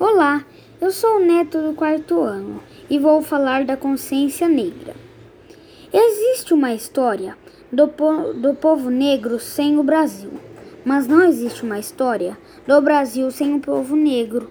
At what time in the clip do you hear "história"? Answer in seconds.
6.72-7.36, 11.78-12.38